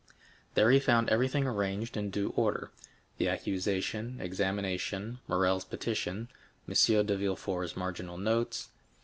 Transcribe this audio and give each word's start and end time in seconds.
There 0.55 0.71
he 0.71 0.79
found 0.79 1.09
everything 1.11 1.45
arranged 1.45 1.95
in 1.95 2.09
due 2.09 2.29
order,—the 2.35 3.29
accusation, 3.29 4.17
examination, 4.19 5.19
Morrel's 5.27 5.63
petition, 5.63 6.27
M. 6.67 6.73
de 7.05 7.15
Villefort's 7.15 7.77
marginal 7.77 8.17
notes. 8.17 8.69